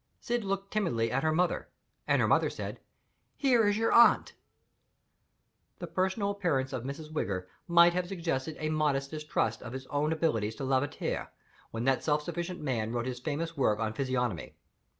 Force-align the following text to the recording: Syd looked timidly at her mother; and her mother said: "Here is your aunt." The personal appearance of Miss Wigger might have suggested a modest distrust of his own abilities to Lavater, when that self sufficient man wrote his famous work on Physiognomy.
Syd 0.19 0.43
looked 0.43 0.73
timidly 0.73 1.11
at 1.11 1.21
her 1.21 1.31
mother; 1.31 1.69
and 2.07 2.19
her 2.19 2.27
mother 2.27 2.49
said: 2.49 2.79
"Here 3.37 3.67
is 3.67 3.77
your 3.77 3.91
aunt." 3.91 4.33
The 5.77 5.85
personal 5.85 6.31
appearance 6.31 6.73
of 6.73 6.83
Miss 6.83 7.07
Wigger 7.09 7.45
might 7.67 7.93
have 7.93 8.07
suggested 8.07 8.55
a 8.57 8.69
modest 8.69 9.11
distrust 9.11 9.61
of 9.61 9.73
his 9.73 9.85
own 9.91 10.11
abilities 10.11 10.55
to 10.55 10.63
Lavater, 10.65 11.27
when 11.69 11.83
that 11.83 12.03
self 12.03 12.23
sufficient 12.23 12.59
man 12.61 12.91
wrote 12.91 13.05
his 13.05 13.19
famous 13.19 13.55
work 13.55 13.79
on 13.79 13.93
Physiognomy. 13.93 14.55